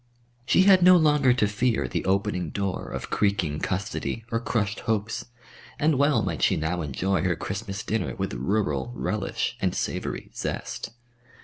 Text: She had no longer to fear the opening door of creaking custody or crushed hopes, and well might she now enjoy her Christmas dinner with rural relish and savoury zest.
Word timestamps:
She 0.47 0.63
had 0.63 0.81
no 0.81 0.97
longer 0.97 1.31
to 1.31 1.47
fear 1.47 1.87
the 1.87 2.03
opening 2.05 2.49
door 2.49 2.89
of 2.89 3.11
creaking 3.11 3.59
custody 3.59 4.25
or 4.31 4.39
crushed 4.39 4.79
hopes, 4.89 5.25
and 5.77 5.93
well 5.95 6.23
might 6.23 6.41
she 6.41 6.55
now 6.55 6.81
enjoy 6.81 7.21
her 7.21 7.35
Christmas 7.35 7.83
dinner 7.83 8.15
with 8.15 8.33
rural 8.33 8.91
relish 8.95 9.55
and 9.61 9.75
savoury 9.75 10.31
zest. 10.33 10.89